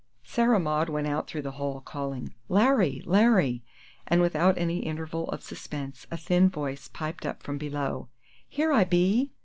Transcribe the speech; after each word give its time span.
Sarah 0.23 0.59
Maud 0.59 0.89
went 0.89 1.05
out 1.05 1.27
through 1.27 1.43
the 1.43 1.51
hall, 1.61 1.79
calling, 1.79 2.33
"Larry! 2.49 3.03
Larry!" 3.05 3.61
and 4.07 4.19
without 4.19 4.57
any 4.57 4.79
interval 4.79 5.29
of 5.29 5.43
suspense 5.43 6.07
a 6.09 6.17
thin 6.17 6.49
voice 6.49 6.87
piped 6.87 7.23
up 7.23 7.43
from 7.43 7.59
below, 7.59 8.09
"Here 8.49 8.71
I 8.71 8.83
be!" 8.83 9.31